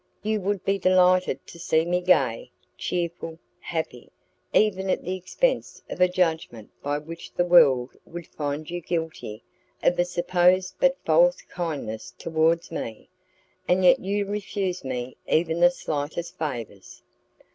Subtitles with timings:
[0.23, 4.09] You would be delighted to see me gay, cheerful, happy,
[4.51, 9.43] even at the expense of a judgment by which the world would find you guilty
[9.83, 13.09] of a supposed but false kindness towards me,
[13.67, 17.03] and yet you refuse me even the slightest favours!"